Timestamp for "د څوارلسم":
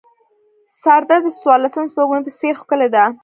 1.23-1.83